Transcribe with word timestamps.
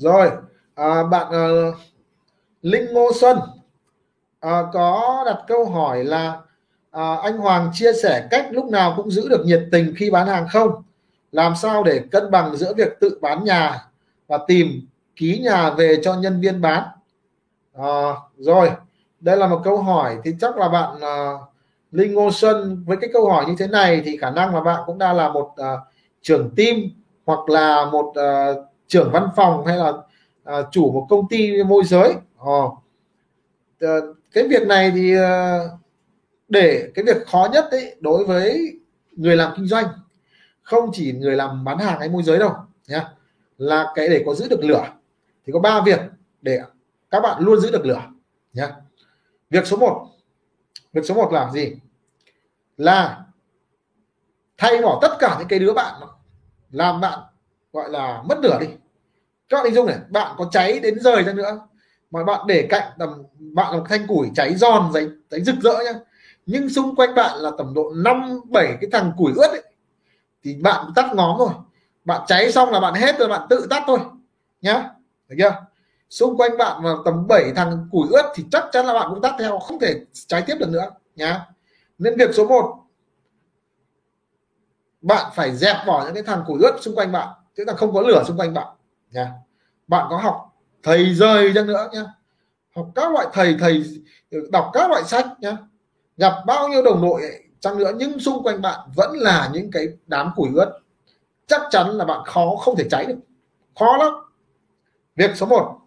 rồi 0.00 0.30
à, 0.74 1.04
bạn 1.04 1.32
à, 1.32 1.48
Linh 2.62 2.92
Ngô 2.92 3.10
Xuân 3.20 3.38
à, 4.40 4.62
có 4.72 5.22
đặt 5.26 5.38
câu 5.46 5.64
hỏi 5.64 6.04
là 6.04 6.40
à, 6.90 7.14
anh 7.14 7.38
Hoàng 7.38 7.70
chia 7.74 7.92
sẻ 8.02 8.28
cách 8.30 8.46
lúc 8.50 8.64
nào 8.64 8.92
cũng 8.96 9.10
giữ 9.10 9.28
được 9.28 9.46
nhiệt 9.46 9.62
tình 9.72 9.94
khi 9.96 10.10
bán 10.10 10.26
hàng 10.26 10.46
không? 10.52 10.82
Làm 11.32 11.56
sao 11.56 11.82
để 11.82 12.02
cân 12.10 12.30
bằng 12.30 12.56
giữa 12.56 12.74
việc 12.74 13.00
tự 13.00 13.18
bán 13.20 13.44
nhà 13.44 13.86
và 14.26 14.38
tìm 14.46 14.88
ký 15.16 15.40
nhà 15.44 15.70
về 15.70 16.00
cho 16.02 16.14
nhân 16.14 16.40
viên 16.40 16.60
bán? 16.60 16.82
À, 17.74 18.12
rồi 18.36 18.70
đây 19.20 19.36
là 19.36 19.46
một 19.46 19.60
câu 19.64 19.78
hỏi 19.78 20.18
thì 20.24 20.34
chắc 20.40 20.56
là 20.56 20.68
bạn 20.68 21.00
à, 21.00 21.32
Linh 21.92 22.14
Ngô 22.14 22.30
Xuân 22.32 22.84
với 22.86 22.96
cái 23.00 23.10
câu 23.12 23.30
hỏi 23.30 23.44
như 23.48 23.54
thế 23.58 23.66
này 23.66 24.02
thì 24.04 24.16
khả 24.16 24.30
năng 24.30 24.54
là 24.54 24.60
bạn 24.60 24.82
cũng 24.86 24.98
đang 24.98 25.16
là 25.16 25.28
một 25.28 25.52
à, 25.56 25.76
trưởng 26.22 26.50
team 26.56 26.76
hoặc 27.26 27.48
là 27.48 27.84
một 27.84 28.12
à, 28.14 28.52
trưởng 28.90 29.10
văn 29.12 29.28
phòng 29.36 29.66
hay 29.66 29.76
là 29.76 29.92
à, 30.44 30.56
chủ 30.70 30.92
một 30.92 31.06
công 31.10 31.28
ty 31.28 31.62
môi 31.62 31.84
giới. 31.84 32.14
À, 32.38 32.60
cái 34.32 34.48
việc 34.48 34.66
này 34.66 34.92
thì 34.94 35.14
ờ, 35.14 35.68
để 36.48 36.90
cái 36.94 37.04
việc 37.04 37.26
khó 37.26 37.48
nhất 37.52 37.68
đấy 37.70 37.96
đối 38.00 38.24
với 38.24 38.78
người 39.12 39.36
làm 39.36 39.52
kinh 39.56 39.66
doanh 39.66 39.86
không 40.62 40.90
chỉ 40.92 41.12
người 41.12 41.36
làm 41.36 41.64
bán 41.64 41.78
hàng 41.78 41.98
hay 41.98 42.08
môi 42.08 42.22
giới 42.22 42.38
đâu 42.38 42.52
nhá 42.88 43.08
là 43.58 43.92
cái 43.94 44.08
để 44.08 44.22
có 44.26 44.34
giữ 44.34 44.48
được 44.48 44.64
lửa. 44.64 44.92
Thì 45.46 45.52
có 45.52 45.60
ba 45.60 45.82
việc 45.86 46.00
để 46.42 46.60
các 47.10 47.20
bạn 47.20 47.42
luôn 47.42 47.60
giữ 47.60 47.70
được 47.70 47.86
lửa 47.86 48.02
nhá. 48.52 48.72
Việc 49.50 49.66
số 49.66 49.76
1 49.76 50.06
việc 50.92 51.04
số 51.04 51.14
1 51.14 51.32
là 51.32 51.50
gì? 51.52 51.76
Là 52.76 53.24
thay 54.58 54.82
bỏ 54.82 54.98
tất 55.02 55.16
cả 55.18 55.36
những 55.38 55.48
cái 55.48 55.58
đứa 55.58 55.72
bạn 55.72 56.00
làm 56.70 57.00
bạn 57.00 57.18
gọi 57.72 57.90
là 57.90 58.22
mất 58.28 58.38
lửa 58.42 58.58
đi 58.60 58.66
các 59.50 59.56
bạn 59.56 59.64
hình 59.64 59.74
dung 59.74 59.86
này 59.86 59.98
bạn 60.10 60.34
có 60.38 60.48
cháy 60.52 60.80
đến 60.80 60.98
rời 61.00 61.22
ra 61.22 61.32
nữa 61.32 61.60
mà 62.10 62.24
bạn 62.24 62.40
để 62.46 62.66
cạnh 62.70 62.92
tầm 62.98 63.22
bạn 63.38 63.74
là 63.76 63.80
thanh 63.88 64.06
củi 64.06 64.30
cháy 64.34 64.54
giòn 64.54 64.90
cháy, 64.94 65.08
cháy 65.30 65.40
rực 65.44 65.54
rỡ 65.62 65.72
nhá. 65.84 65.92
Nhưng 66.46 66.68
xung 66.68 66.96
quanh 66.96 67.14
bạn 67.14 67.38
là 67.38 67.50
tầm 67.58 67.74
độ 67.74 67.92
năm 67.96 68.40
bảy 68.44 68.76
cái 68.80 68.90
thằng 68.92 69.12
củi 69.16 69.32
ướt 69.36 69.48
ấy, 69.50 69.62
thì 70.44 70.54
bạn 70.54 70.86
tắt 70.96 71.14
ngóm 71.14 71.38
rồi 71.38 71.50
bạn 72.04 72.20
cháy 72.26 72.52
xong 72.52 72.70
là 72.70 72.80
bạn 72.80 72.94
hết 72.94 73.18
rồi 73.18 73.28
bạn 73.28 73.46
tự 73.50 73.66
tắt 73.70 73.82
thôi 73.86 73.98
nhá. 74.62 74.90
Được 75.28 75.36
chưa? 75.38 75.54
Xung 76.10 76.36
quanh 76.36 76.56
bạn 76.58 76.82
mà 76.82 76.90
tầm 77.04 77.26
7 77.26 77.52
thằng 77.56 77.88
củi 77.92 78.08
ướt 78.10 78.32
thì 78.34 78.44
chắc 78.52 78.64
chắn 78.72 78.86
là 78.86 78.94
bạn 78.94 79.06
cũng 79.10 79.22
tắt 79.22 79.34
theo 79.38 79.58
không 79.58 79.80
thể 79.80 79.94
cháy 80.26 80.42
tiếp 80.46 80.54
được 80.60 80.68
nữa 80.68 80.90
nhá. 81.16 81.46
Nên 81.98 82.16
việc 82.16 82.30
số 82.34 82.46
1 82.48 82.76
bạn 85.00 85.32
phải 85.34 85.56
dẹp 85.56 85.76
bỏ 85.86 86.04
những 86.04 86.14
cái 86.14 86.22
thằng 86.22 86.44
củi 86.46 86.58
ướt 86.62 86.76
xung 86.80 86.94
quanh 86.94 87.12
bạn 87.12 87.28
tức 87.54 87.64
là 87.66 87.74
không 87.74 87.94
có 87.94 88.00
lửa 88.00 88.22
xung 88.26 88.36
quanh 88.36 88.54
bạn 88.54 88.66
nha. 89.10 89.32
Bạn 89.88 90.06
có 90.10 90.16
học 90.16 90.56
thầy 90.82 91.14
rời 91.14 91.52
chăng 91.54 91.66
nữa 91.66 91.88
nhá. 91.92 92.04
Học 92.76 92.90
các 92.94 93.12
loại 93.12 93.26
thầy 93.32 93.56
thầy 93.60 93.84
đọc 94.52 94.70
các 94.72 94.90
loại 94.90 95.04
sách 95.04 95.26
nhá. 95.40 95.56
Gặp 96.16 96.32
bao 96.46 96.68
nhiêu 96.68 96.82
đồng 96.82 97.02
đội 97.02 97.22
chăng 97.60 97.78
nữa, 97.78 97.92
nhưng 97.96 98.20
xung 98.20 98.42
quanh 98.42 98.62
bạn 98.62 98.80
vẫn 98.96 99.18
là 99.18 99.50
những 99.52 99.70
cái 99.70 99.88
đám 100.06 100.30
củi 100.36 100.50
ướt. 100.54 100.80
Chắc 101.46 101.62
chắn 101.70 101.90
là 101.90 102.04
bạn 102.04 102.24
khó, 102.26 102.56
không 102.56 102.76
thể 102.76 102.84
cháy 102.90 103.06
được. 103.06 103.18
Khó 103.78 103.96
lắm. 103.96 104.12
Việc 105.16 105.30
số 105.36 105.46
1 105.46 105.80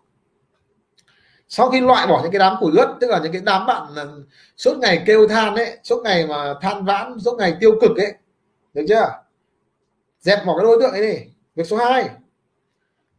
sau 1.55 1.69
khi 1.69 1.81
loại 1.81 2.07
bỏ 2.07 2.19
những 2.23 2.31
cái 2.31 2.39
đám 2.39 2.55
củi 2.59 2.71
ướt, 2.77 2.95
tức 3.01 3.09
là 3.09 3.19
những 3.23 3.31
cái 3.31 3.41
đám 3.45 3.66
bạn 3.66 3.95
ừ, 3.95 4.25
suốt 4.57 4.77
ngày 4.77 5.03
kêu 5.05 5.27
than 5.27 5.55
ấy, 5.55 5.77
suốt 5.83 6.01
ngày 6.03 6.27
mà 6.27 6.53
than 6.61 6.85
vãn, 6.85 7.19
suốt 7.19 7.38
ngày 7.38 7.57
tiêu 7.59 7.71
cực 7.81 7.97
ấy, 7.97 8.13
được 8.73 8.85
chưa? 8.89 9.23
Dẹp 10.19 10.45
bỏ 10.45 10.57
cái 10.57 10.63
đối 10.63 10.81
tượng 10.81 10.91
ấy 10.91 11.01
đi. 11.01 11.19
Việc 11.55 11.67
số 11.67 11.77
2 11.77 12.09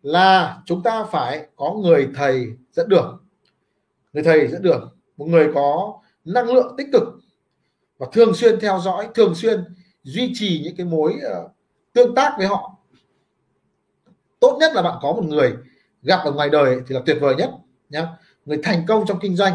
là 0.05 0.63
chúng 0.67 0.83
ta 0.83 1.05
phải 1.05 1.47
có 1.57 1.73
người 1.73 2.09
thầy 2.15 2.47
dẫn 2.73 2.89
đường. 2.89 3.27
Người 4.13 4.23
thầy 4.23 4.49
dẫn 4.49 4.63
đường 4.63 4.97
một 5.17 5.27
người 5.29 5.51
có 5.55 5.95
năng 6.25 6.53
lượng 6.53 6.75
tích 6.77 6.87
cực 6.93 7.03
và 7.99 8.07
thường 8.13 8.35
xuyên 8.35 8.61
theo 8.61 8.81
dõi 8.81 9.09
thường 9.15 9.35
xuyên 9.35 9.65
duy 10.03 10.33
trì 10.35 10.61
những 10.65 10.77
cái 10.77 10.87
mối 10.87 11.15
uh, 11.15 11.51
tương 11.93 12.15
tác 12.15 12.35
với 12.39 12.47
họ. 12.47 12.79
Tốt 14.41 14.57
nhất 14.61 14.73
là 14.75 14.83
bạn 14.83 14.99
có 15.03 15.13
một 15.13 15.25
người 15.25 15.55
gặp 16.03 16.21
ở 16.25 16.33
ngoài 16.33 16.51
đời 16.51 16.81
thì 16.87 16.95
là 16.95 17.01
tuyệt 17.07 17.19
vời 17.21 17.35
nhất 17.35 17.51
nhé 17.91 18.07
người 18.45 18.61
thành 18.63 18.85
công 18.89 19.07
trong 19.07 19.19
kinh 19.21 19.37
doanh 19.37 19.55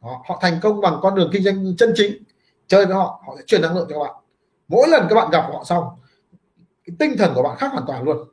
họ, 0.00 0.24
họ 0.28 0.38
thành 0.42 0.58
công 0.62 0.80
bằng 0.80 0.98
con 1.02 1.14
đường 1.14 1.30
kinh 1.32 1.42
doanh 1.42 1.76
chân 1.76 1.92
chính 1.96 2.22
chơi 2.66 2.86
với 2.86 2.94
họ 2.94 3.22
họ 3.26 3.34
sẽ 3.36 3.42
truyền 3.46 3.62
năng 3.62 3.76
lượng 3.76 3.86
cho 3.90 3.98
các 3.98 4.04
bạn. 4.04 4.14
Mỗi 4.68 4.88
lần 4.88 5.06
các 5.08 5.14
bạn 5.14 5.30
gặp 5.30 5.50
họ 5.52 5.64
xong 5.64 5.84
cái 6.84 6.96
tinh 6.98 7.14
thần 7.18 7.32
của 7.34 7.42
bạn 7.42 7.56
khác 7.58 7.72
hoàn 7.72 7.84
toàn 7.86 8.02
luôn. 8.02 8.28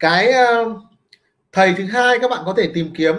Cái 0.00 0.32
uh, 0.62 0.76
thầy 1.52 1.74
thứ 1.78 1.84
hai 1.84 2.18
các 2.18 2.30
bạn 2.30 2.42
có 2.46 2.54
thể 2.56 2.70
tìm 2.74 2.90
kiếm 2.96 3.14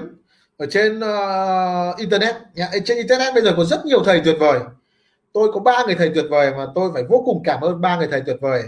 ở 0.58 0.66
trên 0.66 1.00
uh, 1.00 1.97
internet 1.97 2.36
nhá. 2.56 2.69
trên 2.86 2.97
internet 2.97 3.34
bây 3.34 3.44
giờ 3.44 3.53
có 3.58 3.64
rất 3.64 3.86
nhiều 3.86 4.03
thầy 4.03 4.22
tuyệt 4.25 4.36
vời. 4.40 4.59
Tôi 5.34 5.52
có 5.53 5.59
ba 5.59 5.84
người 5.86 5.96
thầy 5.96 6.12
tuyệt 6.16 6.25
vời 6.30 6.52
mà 6.58 6.66
tôi 6.75 6.92
phải 6.94 7.03
vô 7.09 7.24
cùng 7.25 7.42
cảm 7.46 7.62
ơn 7.62 7.81
ba 7.81 7.97
người 7.97 8.08
thầy 8.12 8.22
tuyệt 8.25 8.38
vời. 8.42 8.64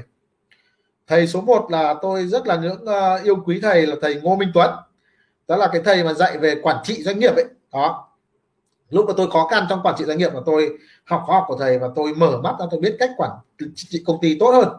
Thầy 1.08 1.28
số 1.28 1.42
1 1.42 1.68
là 1.72 1.96
tôi 2.02 2.28
rất 2.28 2.48
là 2.48 2.56
ngưỡng 2.56 2.84
uh, 2.84 3.24
yêu 3.24 3.36
quý 3.46 3.60
thầy 3.62 3.88
là 3.88 3.96
thầy 4.02 4.16
Ngô 4.16 4.36
Minh 4.36 4.52
Tuấn. 4.54 4.70
Đó 5.48 5.56
là 5.56 5.70
cái 5.74 5.82
thầy 5.86 6.04
mà 6.04 6.14
dạy 6.14 6.38
về 6.38 6.56
quản 6.64 6.78
trị 6.84 7.04
doanh 7.04 7.20
nghiệp 7.20 7.36
ấy. 7.36 7.46
Đó. 7.74 8.10
Lúc 8.90 9.06
mà 9.08 9.14
tôi 9.18 9.32
khó 9.32 9.48
khăn 9.52 9.66
trong 9.70 9.80
quản 9.84 9.96
trị 9.98 10.06
doanh 10.06 10.18
nghiệp 10.18 10.34
mà 10.34 10.40
tôi 10.46 10.78
học 11.06 11.24
khoa 11.26 11.36
học 11.36 11.46
của 11.48 11.58
thầy 11.60 11.80
và 11.80 11.90
tôi 11.96 12.14
mở 12.14 12.42
mắt 12.44 12.56
ra 12.60 12.66
tôi 12.72 12.80
biết 12.80 12.96
cách 13.00 13.10
quản 13.18 13.32
trị 13.76 14.04
công 14.06 14.18
ty 14.22 14.38
tốt 14.40 14.52
hơn. 14.52 14.70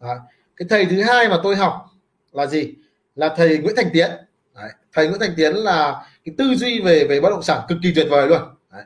Đó. 0.00 0.14
cái 0.56 0.66
thầy 0.70 0.86
thứ 0.86 1.02
hai 1.02 1.28
mà 1.28 1.40
tôi 1.42 1.56
học 1.56 1.91
là 2.32 2.46
gì? 2.46 2.74
Là 3.14 3.34
thầy 3.36 3.58
Nguyễn 3.58 3.76
Thành 3.76 3.90
Tiến. 3.92 4.10
Đấy. 4.54 4.70
thầy 4.92 5.08
Nguyễn 5.08 5.20
Thành 5.20 5.34
Tiến 5.36 5.54
là 5.54 6.06
cái 6.24 6.34
tư 6.38 6.54
duy 6.54 6.80
về 6.80 7.06
về 7.08 7.20
bất 7.20 7.30
động 7.30 7.42
sản 7.42 7.60
cực 7.68 7.78
kỳ 7.82 7.92
tuyệt 7.94 8.06
vời 8.10 8.28
luôn. 8.28 8.40
Đấy. 8.72 8.84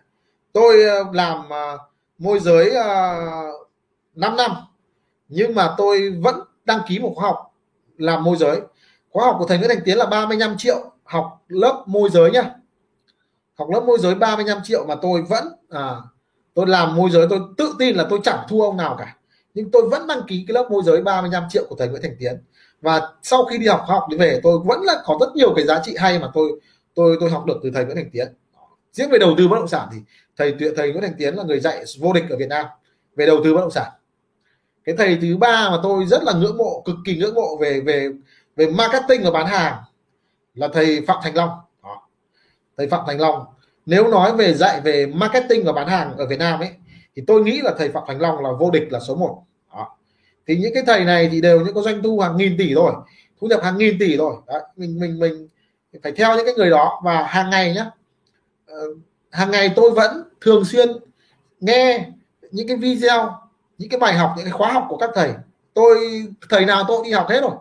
tôi 0.53 0.83
ờ, 0.83 1.05
làm 1.13 1.39
uh, 1.41 1.81
môi 2.19 2.41
giới 2.41 2.71
ờ, 2.71 3.19
uh, 3.63 3.69
5 4.15 4.37
năm 4.37 4.51
nhưng 5.29 5.55
mà 5.55 5.75
tôi 5.79 6.11
vẫn 6.11 6.41
đăng 6.65 6.81
ký 6.89 6.99
một 6.99 7.13
khóa 7.17 7.29
học 7.29 7.53
làm 7.99 8.25
môi 8.25 8.37
giới. 8.37 8.61
Khóa 9.11 9.27
học 9.27 9.37
của 9.39 9.47
thầy 9.47 9.59
Nguyễn 9.59 9.69
Thành 9.69 9.85
Tiến 9.85 9.99
là 9.99 10.07
35 10.07 10.57
triệu 10.59 10.93
học 11.05 11.43
lớp 11.49 11.85
môi 11.87 12.11
giới 12.11 12.31
nhá. 12.31 12.51
Học 13.55 13.69
lớp 13.71 13.81
môi 13.81 13.99
giới 13.99 14.15
35 14.15 14.59
triệu 14.65 14.87
mà 14.87 14.95
tôi 15.03 15.23
vẫn 15.23 15.45
à, 15.71 15.95
tôi 16.55 16.67
làm 16.67 16.97
môi 16.97 17.11
giới 17.11 17.27
tôi 17.31 17.41
tự 17.57 17.75
tin 17.79 17.97
là 17.97 18.07
tôi 18.11 18.21
chẳng 18.25 18.47
thua 18.49 18.63
ông 18.63 18.77
nào 18.77 18.97
cả. 18.99 19.17
Nhưng 19.55 19.71
tôi 19.71 19.89
vẫn 19.89 20.07
đăng 20.07 20.23
ký 20.27 20.45
cái 20.49 20.55
lớp 20.55 20.69
môi 20.71 20.83
giới 20.85 21.03
35 21.03 21.43
triệu 21.49 21.67
của 21.69 21.77
thầy 21.79 21.89
Nguyễn 21.89 22.03
Thành 22.03 22.17
Tiến 22.19 22.37
và 22.81 23.13
sau 23.23 23.45
khi 23.45 23.59
đi 23.59 23.67
học 23.67 23.85
học 23.87 24.03
đi 24.11 24.17
về 24.17 24.41
tôi 24.43 24.59
vẫn 24.65 24.83
là 24.83 24.95
có 25.05 25.17
rất 25.21 25.29
nhiều 25.35 25.55
cái 25.57 25.65
giá 25.65 25.81
trị 25.85 25.95
hay 25.99 26.19
mà 26.19 26.31
tôi 26.35 26.61
tôi 26.95 27.17
tôi 27.21 27.31
học 27.31 27.45
được 27.47 27.61
từ 27.63 27.71
thầy 27.75 27.85
Nguyễn 27.85 27.97
Thành 27.97 28.11
Tiến. 28.13 28.29
Riêng 28.93 29.11
về 29.11 29.19
đầu 29.19 29.35
tư 29.39 29.49
bất 29.49 29.57
động 29.57 29.69
sản 29.69 29.89
thì 29.93 29.99
thầy 30.37 30.55
thầy 30.77 30.91
Nguyễn 30.91 31.03
Thành 31.03 31.15
Tiến 31.19 31.35
là 31.35 31.45
người 31.45 31.61
dạy 31.61 31.85
vô 32.01 32.13
địch 32.13 32.25
ở 32.31 32.37
Việt 32.37 32.49
Nam, 32.49 32.67
về 33.17 33.27
đầu 33.27 33.41
tư 33.45 33.55
bất 33.55 33.61
động 33.61 33.71
sản. 33.71 33.93
Cái 34.85 34.95
thầy 34.99 35.19
thứ 35.21 35.37
ba 35.37 35.71
mà 35.71 35.77
tôi 35.83 36.07
rất 36.07 36.23
là 36.23 36.33
ngưỡng 36.33 36.57
mộ, 36.57 36.83
cực 36.85 36.97
kỳ 37.05 37.17
ngưỡng 37.17 37.35
mộ 37.35 37.57
về 37.61 37.81
về 37.81 38.11
về 38.57 38.67
marketing 38.67 39.25
và 39.25 39.31
bán 39.31 39.47
hàng 39.47 39.83
là 40.55 40.69
thầy 40.73 41.05
Phạm 41.07 41.19
Thành 41.23 41.35
Long. 41.37 41.51
Đó. 41.83 42.09
thầy 42.77 42.89
Phạm 42.89 43.05
Thành 43.07 43.21
Long, 43.21 43.45
nếu 43.87 44.09
nói 44.09 44.37
về 44.37 44.55
dạy 44.55 44.81
về 44.81 45.07
marketing 45.07 45.65
và 45.65 45.73
bán 45.73 45.89
hàng 45.89 46.17
ở 46.17 46.27
Việt 46.27 46.39
Nam 46.39 46.61
ấy, 46.61 46.71
thì 47.17 47.23
tôi 47.27 47.43
nghĩ 47.43 47.61
là 47.61 47.75
thầy 47.79 47.89
Phạm 47.89 48.03
Thành 48.07 48.21
Long 48.21 48.45
là 48.45 48.51
vô 48.61 48.71
địch 48.71 48.89
là 48.91 49.01
số 49.01 49.15
1 49.15 49.43
thì 50.47 50.57
những 50.57 50.75
cái 50.75 50.83
thầy 50.87 51.05
này 51.05 51.29
thì 51.33 51.41
đều 51.41 51.61
những 51.61 51.75
có 51.75 51.83
doanh 51.83 52.03
thu 52.03 52.21
hàng 52.21 52.37
nghìn 52.37 52.57
tỷ 52.59 52.75
rồi 52.75 52.93
thu 53.41 53.47
nhập 53.47 53.61
hàng 53.63 53.79
nghìn 53.79 53.99
tỷ 53.99 54.17
rồi 54.17 54.37
Đấy. 54.47 54.63
mình 54.77 55.01
mình 55.01 55.19
mình 55.19 55.49
phải 56.03 56.13
theo 56.13 56.37
những 56.37 56.45
cái 56.45 56.55
người 56.55 56.71
đó 56.71 57.01
và 57.05 57.23
hàng 57.23 57.51
ngày 57.51 57.75
nhá 57.75 57.91
ờ, 58.67 58.77
hàng 59.31 59.51
ngày 59.51 59.73
tôi 59.77 59.91
vẫn 59.91 60.23
thường 60.41 60.65
xuyên 60.65 60.89
nghe 61.61 62.09
những 62.51 62.69
cái 62.69 62.77
video 62.77 63.31
những 63.79 63.89
cái 63.89 64.01
bài 64.01 64.15
học 64.15 64.35
những 64.37 64.45
cái 64.45 64.53
khóa 64.53 64.73
học 64.73 64.87
của 64.89 64.97
các 64.97 65.11
thầy 65.15 65.31
tôi 65.75 66.27
thầy 66.51 66.67
nào 66.67 66.85
tôi 66.89 67.05
đi 67.05 67.11
học 67.11 67.27
hết 67.29 67.41
rồi 67.41 67.55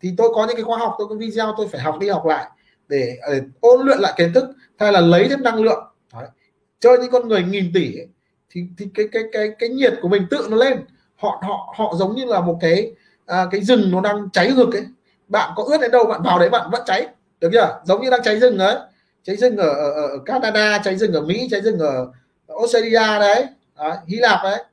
thì 0.00 0.14
tôi 0.16 0.30
có 0.34 0.46
những 0.46 0.56
cái 0.56 0.64
khóa 0.64 0.78
học 0.78 0.94
tôi 0.98 1.08
có 1.08 1.14
video 1.14 1.54
tôi 1.56 1.68
phải 1.68 1.80
học 1.80 1.98
đi 2.00 2.08
học 2.08 2.26
lại 2.26 2.50
để, 2.88 3.18
để 3.30 3.40
ôn 3.60 3.86
luyện 3.86 3.98
lại 3.98 4.12
kiến 4.16 4.32
thức 4.32 4.44
hay 4.78 4.92
là 4.92 5.00
lấy 5.00 5.28
thêm 5.28 5.42
năng 5.42 5.62
lượng 5.62 5.84
Đấy. 6.12 6.28
chơi 6.80 6.98
những 6.98 7.10
con 7.10 7.28
người 7.28 7.42
nghìn 7.42 7.70
tỷ 7.74 7.98
ấy, 7.98 8.08
thì 8.50 8.64
thì 8.78 8.86
cái 8.94 9.08
cái 9.12 9.22
cái 9.32 9.48
cái 9.58 9.68
nhiệt 9.68 9.94
của 10.02 10.08
mình 10.08 10.26
tự 10.30 10.46
nó 10.50 10.56
lên 10.56 10.78
họ 11.18 11.42
họ 11.42 11.74
họ 11.76 11.94
giống 11.94 12.14
như 12.14 12.24
là 12.24 12.40
một 12.40 12.58
cái 12.60 12.92
à, 13.26 13.46
cái 13.50 13.60
rừng 13.60 13.90
nó 13.90 14.00
đang 14.00 14.30
cháy 14.32 14.52
rực 14.56 14.72
ấy. 14.72 14.86
Bạn 15.28 15.52
có 15.56 15.64
ướt 15.66 15.78
đến 15.80 15.90
đâu 15.90 16.04
bạn 16.04 16.22
vào 16.22 16.38
đấy 16.38 16.50
bạn 16.50 16.70
vẫn 16.70 16.82
cháy. 16.86 17.08
Được 17.40 17.48
chưa? 17.52 17.80
Giống 17.84 18.02
như 18.02 18.10
đang 18.10 18.22
cháy 18.22 18.40
rừng 18.40 18.58
đấy 18.58 18.76
cháy 19.22 19.36
rừng 19.36 19.56
ở, 19.56 19.68
ở, 19.68 19.90
ở 19.92 20.18
Canada 20.26 20.78
cháy 20.84 20.96
rừng 20.96 21.12
ở 21.12 21.20
Mỹ 21.20 21.48
cháy 21.50 21.60
rừng 21.60 21.78
ở 21.78 22.12
Australia 22.48 23.18
đấy, 23.20 23.46
à, 23.76 23.96
Hy 24.06 24.16
Lạp 24.16 24.40
đấy. 24.42 24.64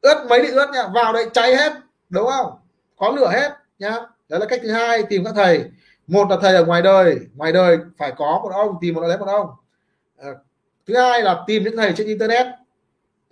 Ướt 0.00 0.26
mấy 0.28 0.42
thì 0.42 0.50
ướt 0.50 0.70
nha. 0.72 0.88
Vào 0.94 1.12
đây 1.12 1.26
cháy 1.32 1.56
hết 1.56 1.72
đúng 2.08 2.26
không? 2.26 2.52
Có 2.96 3.10
lửa 3.10 3.30
hết 3.32 3.50
nhá 3.78 3.96
đó 4.28 4.38
là 4.38 4.46
cách 4.46 4.60
thứ 4.62 4.70
hai 4.70 5.02
tìm 5.02 5.24
các 5.24 5.32
thầy. 5.36 5.64
Một 6.06 6.30
là 6.30 6.36
thầy 6.42 6.54
ở 6.54 6.64
ngoài 6.64 6.82
đời. 6.82 7.16
Ngoài 7.34 7.52
đời 7.52 7.78
phải 7.98 8.12
có 8.16 8.40
một 8.42 8.50
ông 8.52 8.76
tìm 8.80 8.94
một 8.94 9.00
lấy 9.00 9.18
một 9.18 9.26
ông. 9.28 9.46
À, 10.18 10.28
thứ 10.86 10.96
hai 10.96 11.22
là 11.22 11.44
tìm 11.46 11.64
những 11.64 11.76
thầy 11.76 11.92
trên 11.96 12.06
internet 12.06 12.46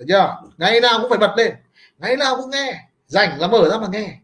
được 0.03 0.15
chưa? 0.15 0.49
Ngày 0.59 0.81
nào 0.81 0.99
cũng 1.01 1.11
phải 1.11 1.19
bật 1.19 1.35
lên. 1.37 1.55
Ngày 1.99 2.17
nào 2.17 2.37
cũng 2.37 2.51
nghe. 2.51 2.89
Rảnh 3.07 3.41
là 3.41 3.49
mở 3.49 3.69
ra 3.71 3.79
mà 3.79 3.89
nghe. 3.93 4.19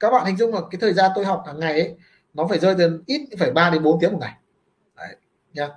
Các 0.00 0.10
bạn 0.10 0.26
hình 0.26 0.36
dung 0.36 0.54
là 0.54 0.60
cái 0.70 0.78
thời 0.80 0.92
gian 0.92 1.10
tôi 1.14 1.24
học 1.24 1.42
hàng 1.46 1.60
ngày 1.60 1.72
ấy 1.72 1.94
nó 2.34 2.46
phải 2.46 2.58
rơi 2.58 2.74
từ 2.78 3.02
ít 3.06 3.20
phải 3.38 3.50
3 3.50 3.70
đến 3.70 3.82
4 3.82 4.00
tiếng 4.00 4.12
một 4.12 4.18
ngày. 4.20 4.32
Đấy, 4.96 5.16
nha 5.52 5.68